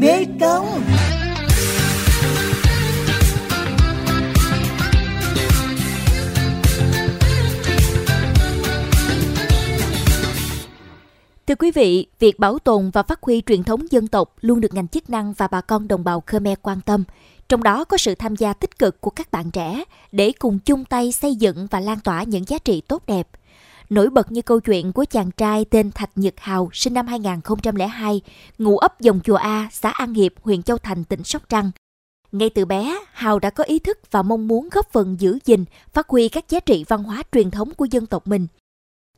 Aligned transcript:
Mê 0.00 0.24
Công 0.40 0.66
Thưa 11.46 11.54
quý 11.54 11.70
vị, 11.70 12.06
việc 12.18 12.38
bảo 12.38 12.58
tồn 12.58 12.90
và 12.90 13.02
phát 13.02 13.22
huy 13.22 13.42
truyền 13.46 13.62
thống 13.62 13.80
dân 13.90 14.06
tộc 14.06 14.34
luôn 14.40 14.60
được 14.60 14.74
ngành 14.74 14.88
chức 14.88 15.10
năng 15.10 15.32
và 15.32 15.46
bà 15.46 15.60
con 15.60 15.88
đồng 15.88 16.04
bào 16.04 16.22
Khmer 16.26 16.58
quan 16.62 16.80
tâm. 16.80 17.04
Trong 17.48 17.62
đó 17.62 17.84
có 17.84 17.96
sự 17.96 18.14
tham 18.14 18.36
gia 18.36 18.52
tích 18.52 18.78
cực 18.78 19.00
của 19.00 19.10
các 19.10 19.30
bạn 19.32 19.50
trẻ 19.50 19.84
để 20.12 20.32
cùng 20.38 20.58
chung 20.58 20.84
tay 20.84 21.12
xây 21.12 21.34
dựng 21.34 21.66
và 21.70 21.80
lan 21.80 21.98
tỏa 22.04 22.22
những 22.22 22.44
giá 22.48 22.58
trị 22.58 22.80
tốt 22.80 23.02
đẹp. 23.06 23.28
Nổi 23.90 24.10
bật 24.10 24.32
như 24.32 24.42
câu 24.42 24.60
chuyện 24.60 24.92
của 24.92 25.04
chàng 25.10 25.30
trai 25.30 25.64
tên 25.64 25.90
Thạch 25.92 26.10
Nhật 26.14 26.34
Hào 26.36 26.70
sinh 26.72 26.94
năm 26.94 27.06
2002, 27.06 28.20
ngụ 28.58 28.78
ấp 28.78 29.00
Dòng 29.00 29.20
Chùa 29.24 29.36
A, 29.36 29.68
xã 29.72 29.90
An 29.90 30.14
Hiệp, 30.14 30.32
huyện 30.42 30.62
Châu 30.62 30.78
Thành, 30.78 31.04
tỉnh 31.04 31.24
Sóc 31.24 31.42
Trăng. 31.48 31.70
Ngay 32.32 32.50
từ 32.50 32.64
bé, 32.64 32.98
Hào 33.12 33.38
đã 33.38 33.50
có 33.50 33.64
ý 33.64 33.78
thức 33.78 33.98
và 34.10 34.22
mong 34.22 34.48
muốn 34.48 34.68
góp 34.72 34.92
phần 34.92 35.20
giữ 35.20 35.38
gìn, 35.44 35.64
phát 35.92 36.08
huy 36.08 36.28
các 36.28 36.44
giá 36.48 36.60
trị 36.60 36.84
văn 36.88 37.02
hóa 37.02 37.22
truyền 37.32 37.50
thống 37.50 37.74
của 37.74 37.84
dân 37.84 38.06
tộc 38.06 38.26
mình– 38.26 38.46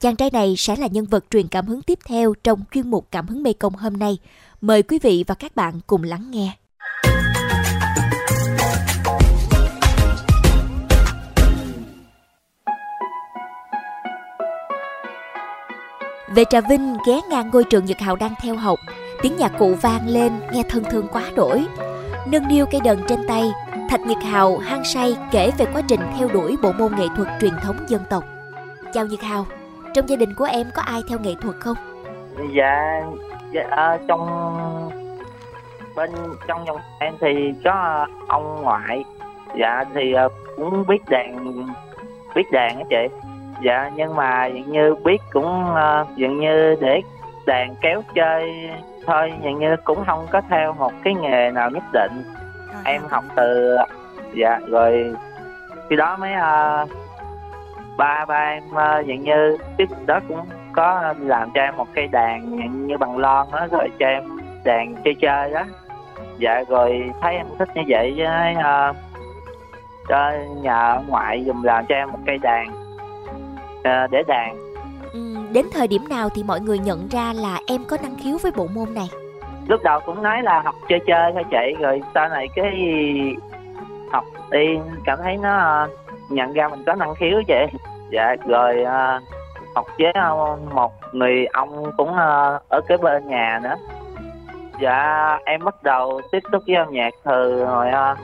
Chàng 0.00 0.16
trai 0.16 0.30
này 0.30 0.54
sẽ 0.56 0.76
là 0.76 0.86
nhân 0.86 1.04
vật 1.04 1.24
truyền 1.30 1.48
cảm 1.48 1.66
hứng 1.66 1.82
tiếp 1.82 1.98
theo 2.04 2.34
trong 2.44 2.64
chuyên 2.72 2.90
mục 2.90 3.06
Cảm 3.10 3.28
hứng 3.28 3.42
Mê 3.42 3.52
Công 3.52 3.74
hôm 3.74 3.96
nay. 3.96 4.18
Mời 4.60 4.82
quý 4.82 4.98
vị 4.98 5.24
và 5.26 5.34
các 5.34 5.56
bạn 5.56 5.80
cùng 5.86 6.02
lắng 6.02 6.30
nghe. 6.30 6.56
Về 16.34 16.44
Trà 16.50 16.60
Vinh, 16.60 16.96
ghé 17.06 17.20
ngang 17.30 17.50
ngôi 17.52 17.64
trường 17.64 17.84
Nhật 17.84 17.98
Hào 17.98 18.16
đang 18.16 18.34
theo 18.42 18.56
học, 18.56 18.78
tiếng 19.22 19.36
nhạc 19.36 19.52
cụ 19.58 19.74
vang 19.82 20.08
lên 20.08 20.32
nghe 20.52 20.62
thân 20.68 20.84
thương 20.90 21.08
quá 21.12 21.22
đổi. 21.36 21.64
Nâng 22.26 22.48
niu 22.48 22.66
cây 22.70 22.80
đờn 22.84 22.98
trên 23.08 23.18
tay, 23.28 23.50
Thạch 23.88 24.00
Nhật 24.00 24.18
Hào 24.22 24.58
hăng 24.58 24.84
say 24.84 25.16
kể 25.30 25.50
về 25.58 25.66
quá 25.72 25.82
trình 25.88 26.00
theo 26.18 26.28
đuổi 26.28 26.56
bộ 26.62 26.72
môn 26.72 26.92
nghệ 26.96 27.06
thuật 27.16 27.28
truyền 27.40 27.52
thống 27.62 27.76
dân 27.88 28.02
tộc. 28.10 28.24
Chào 28.92 29.06
Nhật 29.06 29.22
Hào, 29.22 29.46
trong 29.94 30.08
gia 30.08 30.16
đình 30.16 30.34
của 30.34 30.44
em 30.44 30.66
có 30.74 30.82
ai 30.82 31.00
theo 31.08 31.18
nghệ 31.18 31.34
thuật 31.40 31.56
không 31.60 31.76
dạ, 32.54 33.02
dạ 33.52 33.62
à, 33.70 33.98
trong 34.08 34.20
bên 35.96 36.10
trong 36.48 36.66
dòng 36.66 36.80
em 36.98 37.14
thì 37.20 37.52
có 37.64 37.70
ờ, 37.70 38.06
ông 38.28 38.62
ngoại 38.62 39.04
dạ 39.60 39.84
thì 39.94 40.12
ờ, 40.12 40.28
cũng 40.56 40.84
biết 40.88 41.02
đàn 41.08 41.54
biết 42.34 42.50
đàn 42.52 42.78
á 42.78 42.84
chị 42.90 43.29
dạ 43.62 43.90
nhưng 43.96 44.16
mà 44.16 44.46
dường 44.46 44.72
như 44.72 44.94
biết 45.04 45.18
cũng 45.32 45.64
uh, 45.72 46.16
dường 46.16 46.40
như 46.40 46.76
để 46.80 47.02
đàn 47.46 47.74
kéo 47.80 48.02
chơi 48.14 48.70
thôi 49.06 49.32
dường 49.42 49.58
như 49.58 49.76
cũng 49.84 50.04
không 50.06 50.26
có 50.30 50.40
theo 50.48 50.72
một 50.72 50.92
cái 51.04 51.14
nghề 51.14 51.50
nào 51.50 51.70
nhất 51.70 51.82
định. 51.92 52.22
À. 52.72 52.80
em 52.84 53.02
học 53.08 53.24
từ 53.36 53.76
dạ 54.34 54.60
rồi 54.66 55.14
khi 55.90 55.96
đó 55.96 56.16
mới 56.16 56.32
uh, 56.32 56.88
ba 57.96 58.24
ba 58.28 58.34
em 58.34 58.64
uh, 58.66 59.06
dạng 59.06 59.22
như 59.22 59.56
trước 59.78 60.06
đó 60.06 60.20
cũng 60.28 60.40
có 60.72 61.14
làm 61.18 61.50
cho 61.54 61.60
em 61.60 61.76
một 61.76 61.86
cây 61.94 62.08
đàn 62.08 62.58
dạng 62.58 62.86
như 62.86 62.98
bằng 62.98 63.18
lon 63.18 63.46
đó 63.52 63.66
rồi 63.70 63.88
cho 63.98 64.06
em 64.06 64.22
đàn 64.64 64.94
chơi 65.04 65.14
chơi 65.20 65.50
đó 65.50 65.64
dạ 66.38 66.62
rồi 66.68 67.10
thấy 67.20 67.36
em 67.36 67.46
thích 67.58 67.68
như 67.74 67.82
vậy 67.88 68.14
với 68.16 68.54
uh, 68.54 68.96
cho 70.08 70.32
nhà 70.62 71.00
ngoại 71.08 71.44
dùng 71.44 71.64
làm 71.64 71.86
cho 71.88 71.94
em 71.94 72.12
một 72.12 72.18
cây 72.26 72.38
đàn 72.38 72.79
để 73.84 74.22
đàn 74.26 74.70
ừ, 75.12 75.36
đến 75.52 75.66
thời 75.72 75.88
điểm 75.88 76.08
nào 76.08 76.28
thì 76.28 76.42
mọi 76.42 76.60
người 76.60 76.78
nhận 76.78 77.08
ra 77.08 77.32
là 77.32 77.60
em 77.66 77.84
có 77.84 77.96
năng 78.02 78.16
khiếu 78.16 78.38
với 78.42 78.52
bộ 78.56 78.66
môn 78.74 78.94
này? 78.94 79.08
Lúc 79.68 79.80
đầu 79.84 80.00
cũng 80.06 80.22
nói 80.22 80.42
là 80.42 80.60
học 80.60 80.74
chơi 80.88 81.00
chơi 81.06 81.32
thôi 81.34 81.44
chị 81.50 81.74
rồi 81.80 82.02
sau 82.14 82.28
này 82.28 82.48
cái 82.54 82.72
học 84.12 84.24
đi 84.50 84.78
cảm 85.04 85.18
thấy 85.22 85.36
nó 85.36 85.86
nhận 86.28 86.52
ra 86.52 86.68
mình 86.68 86.82
có 86.86 86.94
năng 86.94 87.14
khiếu 87.14 87.42
vậy. 87.48 87.66
Dạ 88.10 88.36
rồi 88.46 88.82
uh, 88.82 89.22
học 89.74 89.86
với 89.98 90.12
một 90.74 90.92
người 91.12 91.46
ông 91.46 91.92
cũng 91.96 92.08
uh, 92.08 92.62
ở 92.68 92.80
cái 92.88 92.98
bên 92.98 93.28
nhà 93.28 93.60
nữa. 93.62 93.74
Dạ 94.80 95.38
em 95.44 95.64
bắt 95.64 95.82
đầu 95.82 96.20
tiếp 96.32 96.42
xúc 96.52 96.62
với 96.66 96.76
âm 96.76 96.90
nhạc 96.90 97.14
từ 97.24 97.64
hồi 97.64 97.88
uh, 97.88 98.18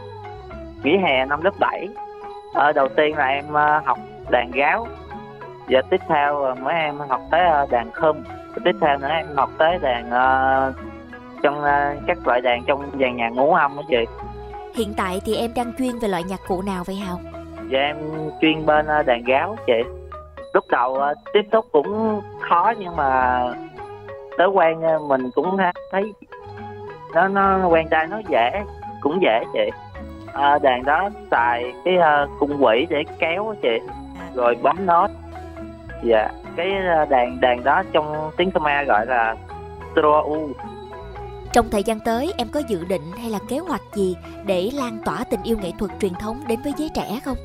nghỉ 0.85 0.97
hè 0.97 1.25
năm 1.25 1.43
lớp 1.43 1.55
7 1.61 1.89
uh, 2.69 2.75
đầu 2.75 2.89
tiên 2.89 3.17
là 3.17 3.27
em 3.27 3.45
uh, 3.49 3.87
học 3.87 3.99
đàn 4.31 4.51
gáo 4.51 4.87
và 5.69 5.83
tiếp 5.91 6.01
theo 6.09 6.53
uh, 6.53 6.59
mấy 6.59 6.75
em 6.75 6.99
học 7.09 7.21
tới 7.31 7.41
uh, 7.65 7.71
đàn 7.71 7.91
khum 7.93 8.17
tiếp 8.65 8.77
theo 8.81 8.99
nữa 8.99 9.09
em 9.09 9.27
học 9.37 9.51
tới 9.59 9.79
đàn 9.79 10.07
uh, 10.07 10.75
trong 11.43 11.59
uh, 11.59 12.03
các 12.07 12.27
loại 12.27 12.41
đàn 12.41 12.65
trong 12.67 12.91
dàn 13.01 13.17
nhạc 13.17 13.29
ngũ 13.29 13.55
âm 13.55 13.77
đó 13.77 13.83
chị. 13.89 14.05
Hiện 14.75 14.95
tại 14.97 15.21
thì 15.25 15.37
em 15.37 15.51
đang 15.57 15.73
chuyên 15.79 15.99
về 15.99 16.09
loại 16.09 16.25
nhạc 16.25 16.41
cụ 16.49 16.63
nào 16.63 16.85
vậy 16.87 16.97
hào? 16.97 17.21
Dạ 17.69 17.79
em 17.79 17.97
chuyên 18.41 18.67
bên 18.67 18.87
ờ, 18.87 19.03
đàn 19.03 19.25
gáo 19.25 19.57
chị. 19.67 19.83
Lúc 20.55 20.65
đầu 20.71 20.95
ờ, 20.95 21.15
tiếp 21.33 21.43
xúc 21.53 21.67
cũng 21.73 22.21
khó 22.49 22.73
nhưng 22.79 22.97
mà 22.97 23.41
tới 24.39 24.49
quen 24.49 24.83
ờ, 24.83 24.99
mình 24.99 25.31
cũng 25.35 25.57
thấy 25.93 26.13
nó 27.15 27.29
nó 27.29 27.69
quen 27.69 27.87
tay 27.91 28.07
nó 28.07 28.21
dễ 28.29 28.63
cũng 29.01 29.23
dễ 29.23 29.45
chị. 29.53 29.71
À, 30.33 30.59
đàn 30.59 30.85
đó 30.85 31.09
xài 31.31 31.73
cái 31.85 31.95
uh, 31.97 32.31
cung 32.39 32.65
quỷ 32.65 32.87
để 32.91 33.05
kéo 33.19 33.55
chị. 33.63 33.79
Rồi 34.35 34.57
bấm 34.63 34.87
nốt 34.87 35.09
dạ 36.09 36.31
cái 36.57 36.71
đàn 37.11 37.41
đàn 37.41 37.65
đó 37.65 37.83
trong 37.93 38.31
tiếng 38.37 38.51
Khmer 38.51 38.89
gọi 38.89 39.07
là 39.07 39.37
u. 40.25 40.49
Trong 41.53 41.71
thời 41.71 41.83
gian 41.83 42.01
tới 42.01 42.35
em 42.39 42.49
có 42.49 42.63
dự 42.69 42.85
định 42.85 43.03
hay 43.21 43.31
là 43.31 43.39
kế 43.49 43.59
hoạch 43.59 43.83
gì 43.95 44.17
để 44.45 44.71
lan 44.75 44.99
tỏa 45.05 45.25
tình 45.31 45.43
yêu 45.43 45.57
nghệ 45.63 45.73
thuật 45.79 45.91
truyền 46.01 46.15
thống 46.15 46.41
đến 46.49 46.61
với 46.65 46.73
giới 46.77 46.89
trẻ 46.95 47.21
không? 47.25 47.37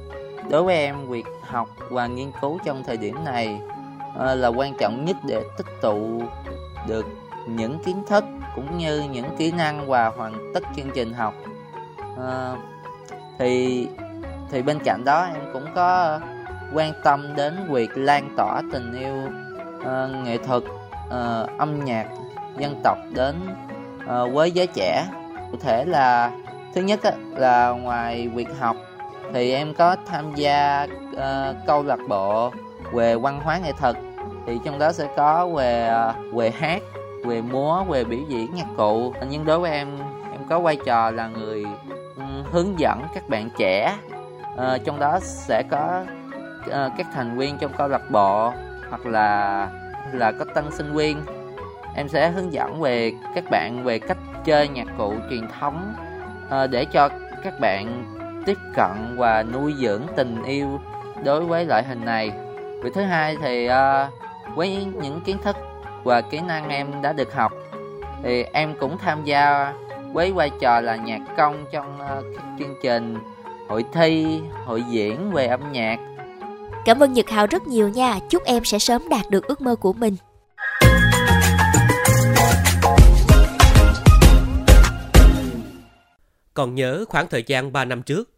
Đối 0.50 0.64
với 0.64 0.76
em 0.76 1.08
việc 1.08 1.26
học 1.42 1.70
và 1.90 2.08
nghiên 2.08 2.32
cứu 2.42 2.60
trong 2.66 2.84
thời 2.84 2.98
điểm 2.98 3.16
này 3.26 3.60
uh, 4.16 4.38
là 4.38 4.48
quan 4.48 4.74
trọng 4.80 5.06
nhất 5.06 5.18
để 5.28 5.44
tích 5.58 5.68
tụ 5.82 6.22
được 6.88 7.06
những 7.48 7.80
kiến 7.86 8.04
thức 8.08 8.24
cũng 8.56 8.78
như 8.78 9.04
những 9.12 9.26
kỹ 9.38 9.52
năng 9.52 9.88
và 9.88 10.08
hoàn 10.08 10.52
tất 10.54 10.64
chương 10.76 10.90
trình 10.94 11.14
học. 11.14 11.34
Uh, 12.14 12.60
thì 13.40 13.88
thì 14.52 14.62
bên 14.62 14.80
cạnh 14.86 15.04
đó 15.06 15.28
em 15.34 15.44
cũng 15.54 15.66
có 15.76 16.20
quan 16.74 16.94
tâm 17.04 17.36
đến 17.36 17.54
việc 17.70 17.90
lan 17.96 18.30
tỏa 18.38 18.62
tình 18.72 18.94
yêu 18.94 19.16
uh, 19.80 20.26
nghệ 20.26 20.38
thuật 20.38 20.64
uh, 20.64 21.58
âm 21.58 21.86
nhạc 21.86 22.06
dân 22.58 22.82
tộc 22.84 22.98
đến 23.16 23.36
uh, 24.04 24.34
với 24.34 24.52
giới 24.52 24.68
trẻ. 24.68 25.06
Cụ 25.52 25.58
thể 25.62 25.86
là 25.86 26.32
thứ 26.76 26.82
nhất 26.82 27.04
á, 27.04 27.12
là 27.36 27.70
ngoài 27.70 28.28
việc 28.28 28.48
học 28.60 28.76
thì 29.34 29.54
em 29.54 29.74
có 29.74 29.96
tham 30.06 30.36
gia 30.36 30.88
uh, 31.14 31.56
câu 31.68 31.84
lạc 31.84 32.00
bộ 32.08 32.52
về 32.94 33.16
văn 33.16 33.40
hóa 33.44 33.58
nghệ 33.58 33.72
thuật. 33.72 33.96
Thì 34.46 34.60
trong 34.66 34.80
đó 34.80 34.92
sẽ 34.92 35.08
có 35.18 35.48
về 35.48 35.94
uh, 36.10 36.34
về 36.34 36.52
hát 36.52 36.82
về 37.26 37.42
múa 37.42 37.84
về 37.84 38.04
biểu 38.04 38.20
diễn 38.30 38.56
nhạc 38.56 38.68
cụ. 38.78 39.14
Nhưng 39.30 39.46
đối 39.46 39.60
với 39.60 39.72
em 39.72 39.98
em 40.32 40.42
có 40.50 40.60
vai 40.60 40.78
trò 40.86 41.12
là 41.12 41.28
người 41.28 41.66
um, 42.16 42.44
hướng 42.52 42.80
dẫn 42.80 43.02
các 43.14 43.30
bạn 43.30 43.50
trẻ. 43.58 43.98
Uh, 44.54 44.84
trong 44.86 45.00
đó 45.00 45.20
sẽ 45.22 45.64
có 45.64 46.04
uh, 46.68 46.92
các 46.98 47.08
thành 47.14 47.38
viên 47.38 47.58
trong 47.58 47.72
câu 47.78 47.88
lạc 47.88 48.12
bộ 48.12 48.54
hoặc 48.90 49.06
là 49.06 49.68
là 50.14 50.32
có 50.32 50.46
tân 50.46 50.72
sinh 50.72 50.94
viên. 50.94 51.22
Em 51.96 52.10
sẽ 52.10 52.30
hướng 52.30 52.54
dẫn 52.54 52.82
về 52.82 53.14
các 53.36 53.44
bạn 53.52 53.84
về 53.84 54.00
cách 54.00 54.18
chơi 54.46 54.68
nhạc 54.68 54.88
cụ 54.98 55.14
truyền 55.30 55.48
thống 55.60 55.94
uh, 56.46 56.70
để 56.70 56.86
cho 56.86 57.10
các 57.44 57.60
bạn 57.60 58.06
tiếp 58.46 58.58
cận 58.76 59.18
và 59.18 59.44
nuôi 59.44 59.74
dưỡng 59.78 60.02
tình 60.16 60.44
yêu 60.44 60.80
đối 61.24 61.46
với 61.46 61.66
loại 61.66 61.84
hình 61.84 62.06
này. 62.06 62.32
Việc 62.84 62.94
thứ 62.94 63.02
hai 63.02 63.38
thì 63.42 63.70
uh, 63.70 64.56
với 64.56 64.86
những 65.02 65.22
kiến 65.22 65.38
thức 65.44 65.56
và 66.04 66.22
kỹ 66.22 66.40
năng 66.40 66.70
em 66.70 67.02
đã 67.02 67.14
được 67.14 67.34
học 67.34 67.52
thì 68.24 68.44
em 68.44 68.76
cũng 68.80 68.98
tham 68.98 69.24
gia 69.24 69.74
với 70.14 70.32
vai 70.32 70.52
trò 70.62 70.82
là 70.82 70.96
nhạc 70.96 71.22
công 71.38 71.66
trong 71.72 71.96
uh, 71.96 72.26
các 72.36 72.44
chương 72.60 72.76
trình 72.84 73.18
hội 73.70 73.86
thi 73.94 74.42
hội 74.66 74.84
diễn 74.90 75.32
về 75.32 75.48
âm 75.48 75.72
nhạc 75.72 76.00
cảm 76.86 77.00
ơn 77.00 77.14
nhật 77.14 77.30
hào 77.30 77.48
rất 77.48 77.68
nhiều 77.68 77.90
nha 77.90 78.20
chúc 78.30 78.44
em 78.44 78.66
sẽ 78.66 78.80
sớm 78.80 79.10
đạt 79.10 79.30
được 79.30 79.44
ước 79.48 79.62
mơ 79.62 79.76
của 79.76 79.94
mình 79.94 80.16
Còn 86.54 86.76
nhớ 86.76 87.06
khoảng 87.10 87.28
thời 87.28 87.44
gian 87.48 87.72
3 87.72 87.86
năm 87.86 88.04
trước, 88.04 88.30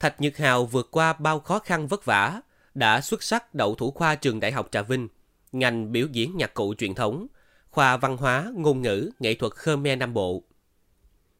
Thạch 0.00 0.20
Nhật 0.20 0.36
Hào 0.36 0.66
vượt 0.66 0.88
qua 0.90 1.12
bao 1.12 1.40
khó 1.40 1.58
khăn 1.58 1.88
vất 1.88 2.04
vả, 2.04 2.40
đã 2.74 3.00
xuất 3.00 3.22
sắc 3.22 3.54
đậu 3.54 3.74
thủ 3.74 3.90
khoa 3.90 4.14
trường 4.14 4.40
Đại 4.40 4.52
học 4.52 4.68
Trà 4.70 4.82
Vinh, 4.82 5.08
ngành 5.52 5.92
biểu 5.92 6.06
diễn 6.12 6.36
nhạc 6.36 6.54
cụ 6.54 6.74
truyền 6.78 6.94
thống, 6.94 7.26
khoa 7.70 7.96
văn 7.96 8.16
hóa, 8.16 8.52
ngôn 8.54 8.82
ngữ, 8.82 9.10
nghệ 9.20 9.34
thuật 9.34 9.52
Khmer 9.52 9.98
Nam 9.98 10.14
Bộ. 10.14 10.42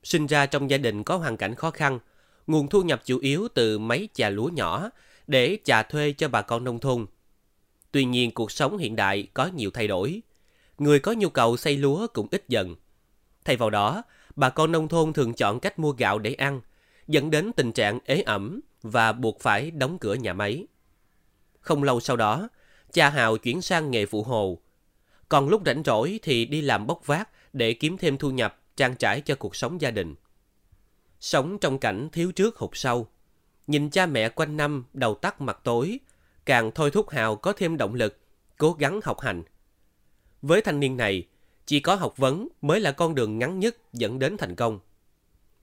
Sinh 0.03 0.27
ra 0.27 0.47
trong 0.47 0.71
gia 0.71 0.79
đình 0.79 1.05
có 1.05 1.17
hoàn 1.17 1.37
cảnh 1.37 1.55
khó 1.55 1.71
khăn, 1.71 1.99
nguồn 2.47 2.69
thu 2.69 2.83
nhập 2.83 3.03
chủ 3.05 3.19
yếu 3.19 3.49
từ 3.55 3.79
mấy 3.79 4.09
chà 4.15 4.31
lúa 4.31 4.49
nhỏ 4.49 4.91
để 5.27 5.59
trả 5.65 5.83
thuê 5.83 6.13
cho 6.13 6.29
bà 6.29 6.43
con 6.43 6.65
nông 6.65 6.79
thôn. 6.79 7.07
Tuy 7.93 8.05
nhiên 8.05 8.31
cuộc 8.31 8.53
sống 8.53 8.79
hiện 8.79 8.97
đại 8.97 9.29
có 9.35 9.47
nhiều 9.47 9.71
thay 9.71 9.89
đổi. 9.89 10.23
Người 10.79 11.01
có 11.01 11.13
nhu 11.13 11.29
cầu 11.29 11.57
xây 11.57 11.77
lúa 11.77 12.07
cũng 12.13 12.29
ít 12.31 12.45
dần. 12.49 12.77
Thay 13.45 13.57
vào 13.57 13.71
đó, 13.71 14.03
bà 14.37 14.51
con 14.51 14.73
nông 14.73 14.89
thôn 14.89 15.13
thường 15.13 15.35
chọn 15.35 15.61
cách 15.61 15.79
mua 15.79 15.93
gạo 15.93 16.19
để 16.19 16.35
ăn, 16.35 16.61
dẫn 17.09 17.31
đến 17.31 17.53
tình 17.53 17.73
trạng 17.73 17.99
ế 18.05 18.23
ẩm 18.23 18.61
và 18.83 19.13
buộc 19.13 19.41
phải 19.41 19.71
đóng 19.71 19.99
cửa 19.99 20.15
nhà 20.15 20.33
máy. 20.33 20.67
Không 21.61 21.83
lâu 21.83 22.01
sau 22.01 22.17
đó, 22.17 22.49
cha 22.93 23.11
Hào 23.11 23.37
chuyển 23.37 23.63
sang 23.63 23.91
nghề 23.91 24.07
phụ 24.07 24.23
hồ. 24.23 24.59
Còn 25.29 25.49
lúc 25.49 25.63
rảnh 25.67 25.83
rỗi 25.85 26.21
thì 26.23 26.45
đi 26.45 26.61
làm 26.61 26.87
bốc 26.87 27.07
vác 27.07 27.29
để 27.53 27.73
kiếm 27.73 27.99
thêm 27.99 28.19
thu 28.19 28.31
nhập 28.31 28.61
trang 28.77 28.97
trải 28.97 29.21
cho 29.21 29.35
cuộc 29.35 29.57
sống 29.57 29.81
gia 29.81 29.91
đình. 29.91 30.15
Sống 31.21 31.59
trong 31.59 31.79
cảnh 31.79 32.09
thiếu 32.13 32.33
trước 32.33 32.57
hụt 32.57 32.71
sau, 32.75 33.07
nhìn 33.67 33.91
cha 33.91 34.07
mẹ 34.07 34.29
quanh 34.29 34.57
năm 34.57 34.85
đầu 34.93 35.15
tắt 35.15 35.41
mặt 35.41 35.59
tối, 35.65 36.01
càng 36.45 36.71
thôi 36.75 36.91
thúc 36.91 37.11
Hào 37.11 37.37
có 37.37 37.53
thêm 37.53 37.77
động 37.77 37.95
lực, 37.95 38.19
cố 38.59 38.73
gắng 38.73 39.01
học 39.05 39.21
hành. 39.21 39.43
Với 40.43 40.61
thanh 40.63 40.81
niên 40.81 40.97
này, 40.97 41.27
chỉ 41.67 41.81
có 41.81 41.95
học 41.95 42.17
vấn 42.17 42.49
mới 42.63 42.81
là 42.81 42.93
con 42.93 43.15
đường 43.15 43.39
ngắn 43.39 43.59
nhất 43.59 43.77
dẫn 43.93 44.19
đến 44.19 44.37
thành 44.37 44.55
công. 44.55 44.79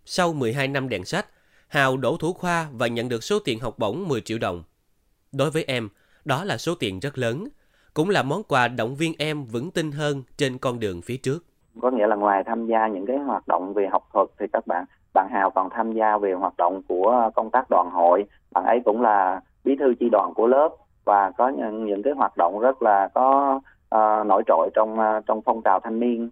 Sau 0.06 0.34
12 0.34 0.68
năm 0.68 0.90
đèn 0.90 1.06
sách, 1.06 1.28
Hào 1.68 1.98
đổ 1.98 2.18
thủ 2.18 2.34
khoa 2.34 2.68
và 2.74 2.88
nhận 2.88 3.10
được 3.10 3.24
số 3.24 3.40
tiền 3.40 3.60
học 3.60 3.80
bổng 3.80 4.08
10 4.08 4.22
triệu 4.22 4.38
đồng. 4.38 4.64
Đối 5.32 5.52
với 5.52 5.64
em, 5.64 5.90
đó 6.26 6.44
là 6.44 6.58
số 6.58 6.76
tiền 6.76 7.00
rất 7.00 7.18
lớn, 7.18 7.48
cũng 7.94 8.10
là 8.10 8.24
món 8.24 8.44
quà 8.44 8.68
động 8.68 8.96
viên 8.96 9.14
em 9.18 9.46
vững 9.46 9.72
tin 9.72 9.92
hơn 9.92 10.24
trên 10.38 10.58
con 10.58 10.80
đường 10.80 11.02
phía 11.02 11.18
trước. 11.18 11.46
Có 11.82 11.92
nghĩa 11.92 12.08
là 12.08 12.16
ngoài 12.16 12.44
tham 12.46 12.68
gia 12.68 12.88
những 12.88 13.06
cái 13.06 13.18
hoạt 13.18 13.48
động 13.48 13.74
về 13.74 13.88
học 13.92 14.10
thuật 14.14 14.28
thì 14.40 14.46
các 14.54 14.68
bạn 14.68 14.86
bạn 15.14 15.30
Hào 15.32 15.52
còn 15.52 15.70
tham 15.70 15.92
gia 15.92 16.18
về 16.18 16.34
hoạt 16.34 16.58
động 16.58 16.82
của 16.88 17.30
công 17.36 17.50
tác 17.52 17.70
đoàn 17.70 17.90
hội. 17.94 18.24
Bạn 18.52 18.66
ấy 18.66 18.80
cũng 18.86 19.02
là 19.02 19.42
bí 19.64 19.76
thư 19.80 19.94
chi 20.00 20.10
đoàn 20.12 20.34
của 20.36 20.48
lớp 20.48 20.70
và 21.06 21.32
có 21.38 21.50
những, 21.50 21.86
những 21.86 22.04
cái 22.04 22.14
hoạt 22.14 22.38
động 22.38 22.60
rất 22.60 22.82
là 22.82 23.10
có 23.14 23.60
uh, 23.96 24.28
nổi 24.28 24.44
trội 24.48 24.70
trong 24.76 24.94
uh, 24.94 25.26
trong 25.26 25.42
phong 25.46 25.62
trào 25.66 25.80
thanh 25.80 26.00
niên. 26.00 26.30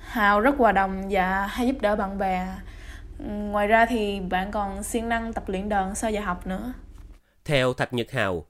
Hào 0.00 0.40
rất 0.40 0.56
hòa 0.58 0.72
đồng 0.72 1.02
và 1.10 1.46
hay 1.50 1.66
giúp 1.66 1.76
đỡ 1.80 1.96
bạn 1.96 2.18
bè. 2.18 2.46
Ngoài 3.28 3.66
ra 3.66 3.86
thì 3.86 4.20
bạn 4.30 4.50
còn 4.50 4.82
siêng 4.82 5.08
năng 5.08 5.32
tập 5.32 5.44
luyện 5.46 5.68
đờn 5.68 5.94
sau 5.94 6.10
giờ 6.10 6.20
học 6.20 6.46
nữa. 6.46 6.72
Theo 7.44 7.72
Thạch 7.72 7.92
Nhật 7.92 8.10
Hào, 8.10 8.44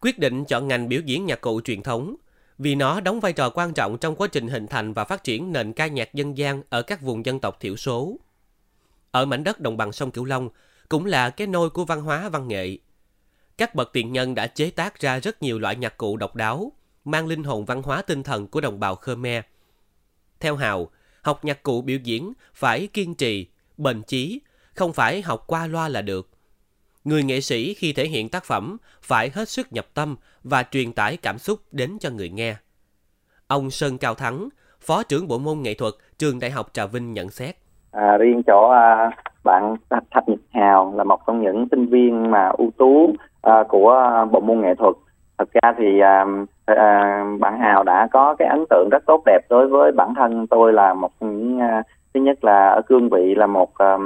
quyết 0.00 0.18
định 0.18 0.44
chọn 0.44 0.68
ngành 0.68 0.88
biểu 0.88 1.00
diễn 1.04 1.26
nhạc 1.26 1.40
cụ 1.40 1.60
truyền 1.64 1.82
thống 1.82 2.16
vì 2.58 2.74
nó 2.74 3.00
đóng 3.00 3.20
vai 3.20 3.32
trò 3.32 3.50
quan 3.50 3.72
trọng 3.72 3.98
trong 3.98 4.16
quá 4.16 4.28
trình 4.32 4.48
hình 4.48 4.66
thành 4.66 4.92
và 4.92 5.04
phát 5.04 5.24
triển 5.24 5.52
nền 5.52 5.72
ca 5.72 5.86
nhạc 5.86 6.14
dân 6.14 6.38
gian 6.38 6.62
ở 6.70 6.82
các 6.82 7.02
vùng 7.02 7.26
dân 7.26 7.40
tộc 7.40 7.60
thiểu 7.60 7.76
số. 7.76 8.16
Ở 9.14 9.24
mảnh 9.24 9.44
đất 9.44 9.60
đồng 9.60 9.76
bằng 9.76 9.92
sông 9.92 10.10
Cửu 10.10 10.24
Long 10.24 10.48
cũng 10.88 11.06
là 11.06 11.30
cái 11.30 11.46
nôi 11.46 11.70
của 11.70 11.84
văn 11.84 12.00
hóa 12.00 12.28
văn 12.28 12.48
nghệ. 12.48 12.78
Các 13.56 13.74
bậc 13.74 13.90
tiền 13.92 14.12
nhân 14.12 14.34
đã 14.34 14.46
chế 14.46 14.70
tác 14.70 15.00
ra 15.00 15.18
rất 15.18 15.42
nhiều 15.42 15.58
loại 15.58 15.76
nhạc 15.76 15.96
cụ 15.96 16.16
độc 16.16 16.36
đáo, 16.36 16.72
mang 17.04 17.26
linh 17.26 17.44
hồn 17.44 17.64
văn 17.64 17.82
hóa 17.82 18.02
tinh 18.02 18.22
thần 18.22 18.48
của 18.48 18.60
đồng 18.60 18.80
bào 18.80 18.96
Khmer. 18.96 19.44
Theo 20.40 20.56
Hào, 20.56 20.90
học 21.22 21.44
nhạc 21.44 21.62
cụ 21.62 21.82
biểu 21.82 21.98
diễn 22.04 22.32
phải 22.54 22.86
kiên 22.86 23.14
trì, 23.14 23.46
bền 23.76 24.02
chí, 24.02 24.40
không 24.74 24.92
phải 24.92 25.22
học 25.22 25.44
qua 25.46 25.66
loa 25.66 25.88
là 25.88 26.02
được. 26.02 26.30
Người 27.04 27.22
nghệ 27.22 27.40
sĩ 27.40 27.74
khi 27.74 27.92
thể 27.92 28.08
hiện 28.08 28.28
tác 28.28 28.44
phẩm 28.44 28.76
phải 29.02 29.30
hết 29.34 29.48
sức 29.48 29.72
nhập 29.72 29.88
tâm 29.94 30.16
và 30.42 30.62
truyền 30.62 30.92
tải 30.92 31.16
cảm 31.16 31.38
xúc 31.38 31.60
đến 31.72 31.98
cho 32.00 32.10
người 32.10 32.28
nghe. 32.28 32.56
Ông 33.46 33.70
Sơn 33.70 33.98
Cao 33.98 34.14
Thắng, 34.14 34.48
Phó 34.80 35.02
trưởng 35.02 35.28
Bộ 35.28 35.38
môn 35.38 35.62
nghệ 35.62 35.74
thuật 35.74 35.94
Trường 36.18 36.38
Đại 36.38 36.50
học 36.50 36.70
Trà 36.72 36.86
Vinh 36.86 37.12
nhận 37.12 37.30
xét. 37.30 37.56
À, 37.94 38.16
riêng 38.18 38.42
chỗ 38.42 38.70
à, 38.70 39.10
bạn 39.44 39.76
Thạch 39.90 40.28
Nhật 40.28 40.38
Hào 40.52 40.92
là 40.96 41.04
một 41.04 41.20
trong 41.26 41.42
những 41.42 41.66
sinh 41.70 41.86
viên 41.86 42.30
mà 42.30 42.48
ưu 42.48 42.70
tú 42.78 43.10
à, 43.42 43.64
của 43.68 44.26
bộ 44.30 44.40
môn 44.40 44.60
nghệ 44.60 44.74
thuật. 44.74 44.94
Thật 45.38 45.48
ra 45.52 45.72
thì 45.76 46.00
à, 46.00 46.24
à, 46.66 47.24
bạn 47.40 47.58
Hào 47.58 47.82
đã 47.82 48.08
có 48.12 48.34
cái 48.38 48.48
ấn 48.48 48.64
tượng 48.70 48.88
rất 48.90 49.02
tốt 49.06 49.22
đẹp 49.26 49.40
đối 49.50 49.68
với 49.68 49.92
bản 49.92 50.14
thân 50.16 50.46
tôi 50.46 50.72
là 50.72 50.94
một 50.94 51.10
những 51.20 51.60
à, 51.60 51.82
thứ 52.14 52.20
nhất 52.20 52.44
là 52.44 52.68
ở 52.68 52.82
cương 52.82 53.08
vị 53.08 53.34
là 53.34 53.46
một 53.46 53.78
à, 53.78 53.96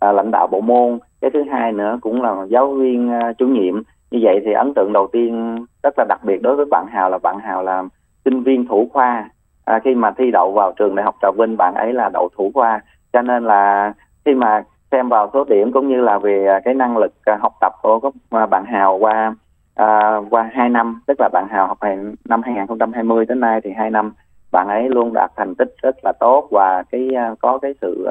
à, 0.00 0.12
lãnh 0.12 0.30
đạo 0.30 0.46
bộ 0.46 0.60
môn. 0.60 0.98
Cái 1.20 1.30
thứ 1.30 1.42
hai 1.50 1.72
nữa 1.72 1.98
cũng 2.00 2.22
là 2.22 2.44
giáo 2.48 2.72
viên 2.72 3.10
à, 3.10 3.32
chủ 3.38 3.46
nhiệm. 3.46 3.82
Như 4.10 4.18
vậy 4.22 4.40
thì 4.44 4.52
ấn 4.52 4.74
tượng 4.74 4.92
đầu 4.92 5.08
tiên 5.12 5.56
rất 5.82 5.98
là 5.98 6.04
đặc 6.08 6.20
biệt 6.24 6.42
đối 6.42 6.56
với 6.56 6.66
bạn 6.70 6.86
Hào 6.86 7.10
là 7.10 7.18
bạn 7.18 7.38
Hào 7.38 7.62
là 7.62 7.84
sinh 8.24 8.42
viên 8.42 8.66
thủ 8.66 8.88
khoa. 8.92 9.30
À, 9.64 9.80
khi 9.84 9.94
mà 9.94 10.10
thi 10.10 10.30
đậu 10.30 10.52
vào 10.52 10.72
trường 10.72 10.94
đại 10.94 11.04
học 11.04 11.14
Trà 11.22 11.28
Vinh 11.38 11.56
bạn 11.56 11.74
ấy 11.74 11.92
là 11.92 12.10
đậu 12.12 12.28
thủ 12.36 12.50
khoa 12.54 12.80
cho 13.16 13.22
nên 13.22 13.44
là 13.44 13.92
khi 14.24 14.34
mà 14.34 14.62
xem 14.90 15.08
vào 15.08 15.30
số 15.32 15.44
điểm 15.44 15.72
cũng 15.72 15.88
như 15.88 16.00
là 16.00 16.18
về 16.18 16.46
à, 16.46 16.60
cái 16.64 16.74
năng 16.74 16.96
lực 16.96 17.12
à, 17.24 17.38
học 17.40 17.52
tập 17.60 17.72
của 17.82 18.10
à, 18.30 18.46
bạn 18.46 18.64
Hào 18.64 18.98
qua 18.98 19.34
à, 19.74 20.16
qua 20.30 20.50
hai 20.52 20.68
năm 20.68 21.00
tức 21.06 21.20
là 21.20 21.28
bạn 21.32 21.46
Hào 21.50 21.66
học 21.66 21.78
hành 21.80 22.14
năm 22.24 22.42
2020 22.42 23.24
đến 23.28 23.40
nay 23.40 23.60
thì 23.64 23.70
hai 23.76 23.90
năm 23.90 24.12
bạn 24.52 24.68
ấy 24.68 24.88
luôn 24.88 25.12
đạt 25.14 25.30
thành 25.36 25.54
tích 25.54 25.74
rất 25.82 25.96
là 26.04 26.12
tốt 26.20 26.48
và 26.50 26.82
cái 26.90 27.08
có 27.40 27.58
cái 27.58 27.74
sự 27.80 28.08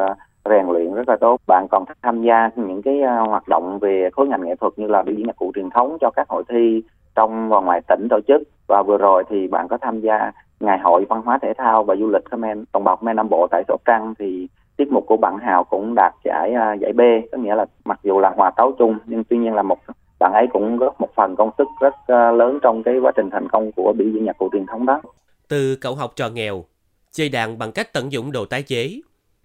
rèn 0.50 0.66
luyện 0.68 0.94
rất 0.94 1.10
là 1.10 1.18
tốt. 1.22 1.38
Bạn 1.48 1.68
còn 1.72 1.84
tham 2.02 2.22
gia 2.22 2.50
những 2.56 2.82
cái 2.82 3.02
hoạt 3.04 3.48
động 3.48 3.80
về 3.80 4.10
khối 4.14 4.28
ngành 4.28 4.46
nghệ 4.46 4.56
thuật 4.56 4.74
như 4.78 4.88
là 4.88 5.04
biểu 5.04 5.16
diễn 5.16 5.28
nhạc 5.28 5.36
cụ 5.36 5.52
truyền 5.56 5.70
thống 5.70 5.98
cho 6.02 6.12
các 6.16 6.30
hội 6.30 6.44
thi 6.50 6.84
trong 7.16 7.50
và 7.50 7.62
ngoài 7.62 7.82
tỉnh 7.88 8.08
tổ 8.10 8.20
chức 8.28 8.42
và 8.68 8.84
vừa 8.88 8.98
rồi 8.98 9.24
thì 9.30 9.48
bạn 9.48 9.68
có 9.68 9.78
tham 9.78 10.02
gia 10.02 10.32
ngày 10.60 10.80
hội 10.80 11.06
văn 11.10 11.22
hóa 11.26 11.40
thể 11.42 11.54
thao 11.58 11.84
và 11.84 11.96
du 11.96 12.10
lịch 12.10 12.26
Khmer 12.32 12.58
đồng 12.74 12.84
bào 12.84 12.96
Khmer 12.96 13.16
Nam 13.16 13.30
Bộ 13.30 13.48
tại 13.52 13.64
Sóc 13.68 13.82
Trăng 13.86 14.14
thì 14.20 14.48
tiết 14.78 14.92
mục 14.92 15.06
của 15.08 15.18
bạn 15.18 15.38
Hào 15.38 15.64
cũng 15.64 15.96
đạt 15.96 16.14
giải 16.24 16.52
uh, 16.52 16.82
giải 16.82 16.94
B 16.94 17.02
có 17.32 17.38
nghĩa 17.38 17.56
là 17.56 17.66
mặc 17.86 18.00
dù 18.04 18.20
là 18.20 18.34
hòa 18.36 18.52
tấu 18.58 18.72
chung 18.80 18.98
nhưng 19.06 19.24
tuy 19.24 19.38
nhiên 19.38 19.54
là 19.54 19.64
một 19.64 19.80
bạn 20.20 20.34
ấy 20.34 20.48
cũng 20.54 20.78
góp 20.78 21.02
một 21.02 21.10
phần 21.16 21.36
công 21.36 21.52
sức 21.58 21.68
rất 21.82 21.94
uh, 21.94 22.40
lớn 22.40 22.60
trong 22.62 22.84
cái 22.84 22.96
quá 23.02 23.12
trình 23.16 23.30
thành 23.32 23.48
công 23.52 23.72
của 23.72 23.94
biểu 23.98 24.08
diễn 24.14 24.26
nhạc 24.26 24.38
cụ 24.38 24.50
truyền 24.52 24.66
thống 24.66 24.86
đó. 24.86 25.02
Từ 25.48 25.76
cậu 25.76 25.96
học 25.96 26.14
trò 26.16 26.30
nghèo, 26.30 26.64
chơi 27.12 27.30
đàn 27.30 27.58
bằng 27.58 27.72
cách 27.72 27.94
tận 27.94 28.12
dụng 28.12 28.32
đồ 28.32 28.46
tái 28.46 28.64
chế, 28.64 29.02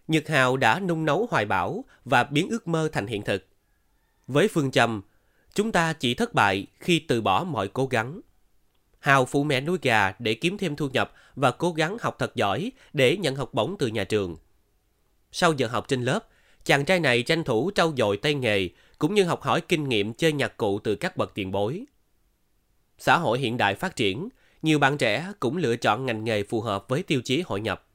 Nhật 0.09 0.29
Hào 0.29 0.57
đã 0.57 0.81
nung 0.81 1.05
nấu 1.05 1.27
hoài 1.31 1.45
bão 1.45 1.85
và 2.05 2.25
biến 2.25 2.49
ước 2.51 2.69
mơ 2.69 2.89
thành 2.93 3.07
hiện 3.07 3.23
thực. 3.23 3.47
Với 4.27 4.49
phương 4.49 4.71
châm, 4.71 5.03
chúng 5.55 5.73
ta 5.73 5.93
chỉ 5.93 6.15
thất 6.15 6.35
bại 6.35 6.67
khi 6.79 7.05
từ 7.09 7.21
bỏ 7.21 7.45
mọi 7.45 7.69
cố 7.69 7.87
gắng. 7.87 8.21
Hào 8.99 9.25
phụ 9.25 9.45
mẹ 9.45 9.61
nuôi 9.61 9.79
gà 9.83 10.13
để 10.19 10.35
kiếm 10.35 10.59
thêm 10.59 10.77
thu 10.77 10.89
nhập 10.93 11.13
và 11.37 11.51
cố 11.51 11.73
gắng 11.73 11.97
học 12.01 12.17
thật 12.19 12.35
giỏi 12.35 12.73
để 12.93 13.17
nhận 13.17 13.37
học 13.37 13.55
bổng 13.55 13.77
từ 13.79 13.87
nhà 13.87 14.05
trường. 14.05 14.37
Sau 15.33 15.53
giờ 15.53 15.67
học 15.67 15.89
trên 15.89 16.03
lớp, 16.03 16.29
chàng 16.65 16.85
trai 16.85 17.01
này 17.01 17.23
tranh 17.23 17.45
thủ 17.45 17.71
trau 17.75 17.93
dồi 17.97 18.17
tay 18.17 18.35
nghề 18.35 18.69
cũng 18.99 19.15
như 19.15 19.25
học 19.25 19.43
hỏi 19.43 19.61
kinh 19.61 19.89
nghiệm 19.89 20.15
chơi 20.15 20.33
nhạc 20.33 20.57
cụ 20.57 20.79
từ 20.79 20.95
các 20.95 21.17
bậc 21.17 21.35
tiền 21.35 21.51
bối. 21.51 21.85
Xã 22.99 23.17
hội 23.17 23.39
hiện 23.39 23.57
đại 23.57 23.75
phát 23.75 23.97
triển, 23.97 24.29
nhiều 24.63 24.79
bạn 24.79 24.99
trẻ 24.99 25.33
cũng 25.41 25.57
lựa 25.57 25.77
chọn 25.77 26.07
ngành 26.07 26.25
nghề 26.25 26.43
phù 26.43 26.61
hợp 26.61 26.89
với 26.89 27.03
tiêu 27.03 27.21
chí 27.25 27.43
hội 27.47 27.61
nhập. 27.61 27.87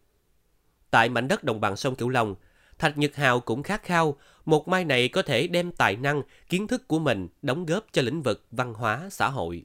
Tại 0.91 1.09
mảnh 1.09 1.27
đất 1.27 1.43
đồng 1.43 1.61
bằng 1.61 1.75
sông 1.75 1.95
Cửu 1.95 2.09
Long, 2.09 2.35
Thạch 2.77 2.97
Nhật 2.97 3.15
Hào 3.15 3.39
cũng 3.39 3.63
khát 3.63 3.83
khao 3.83 4.17
một 4.45 4.67
mai 4.67 4.85
này 4.85 5.07
có 5.07 5.21
thể 5.21 5.47
đem 5.47 5.71
tài 5.71 5.95
năng, 5.95 6.21
kiến 6.49 6.67
thức 6.67 6.87
của 6.87 6.99
mình 6.99 7.27
đóng 7.41 7.65
góp 7.65 7.85
cho 7.91 8.01
lĩnh 8.01 8.21
vực 8.21 8.45
văn 8.51 8.73
hóa 8.73 9.07
xã 9.11 9.29
hội. 9.29 9.63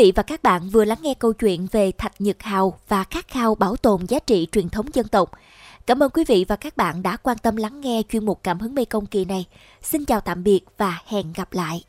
Vị 0.00 0.12
và 0.16 0.22
các 0.22 0.42
bạn 0.42 0.68
vừa 0.68 0.84
lắng 0.84 0.98
nghe 1.02 1.14
câu 1.14 1.32
chuyện 1.32 1.66
về 1.72 1.92
Thạch 1.98 2.20
Nhật 2.20 2.42
Hào 2.42 2.78
và 2.88 3.04
khát 3.04 3.28
khao 3.28 3.54
bảo 3.54 3.76
tồn 3.76 4.06
giá 4.06 4.18
trị 4.18 4.46
truyền 4.52 4.68
thống 4.68 4.86
dân 4.92 5.08
tộc. 5.08 5.30
Cảm 5.86 6.02
ơn 6.02 6.10
quý 6.10 6.24
vị 6.28 6.44
và 6.48 6.56
các 6.56 6.76
bạn 6.76 7.02
đã 7.02 7.16
quan 7.16 7.38
tâm 7.38 7.56
lắng 7.56 7.80
nghe 7.80 8.02
chuyên 8.08 8.24
mục 8.24 8.40
Cảm 8.42 8.60
hứng 8.60 8.74
Mê 8.74 8.84
Công 8.84 9.06
kỳ 9.06 9.24
này. 9.24 9.44
Xin 9.82 10.04
chào 10.04 10.20
tạm 10.20 10.44
biệt 10.44 10.60
và 10.78 10.98
hẹn 11.06 11.32
gặp 11.32 11.52
lại. 11.52 11.82